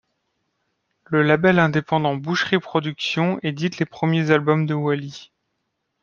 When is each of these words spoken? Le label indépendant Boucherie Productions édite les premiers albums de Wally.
Le 1.05 1.21
label 1.21 1.59
indépendant 1.59 2.15
Boucherie 2.15 2.57
Productions 2.57 3.37
édite 3.43 3.77
les 3.77 3.85
premiers 3.85 4.31
albums 4.31 4.65
de 4.65 4.73
Wally. 4.73 5.31